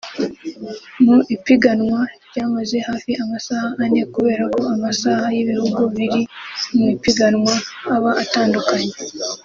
Mu 1.05 1.17
ipiganwa 1.35 1.99
ryamaze 2.27 2.77
hafi 2.87 3.11
amasaha 3.23 3.67
ane 3.83 4.01
kubera 4.13 4.43
ko 4.55 4.61
amasaha 4.75 5.25
y’ibihugu 5.35 5.81
biri 5.95 6.21
mu 6.75 6.85
ipiganwa 6.95 7.53
aba 7.95 8.11
atandukanye 8.23 8.93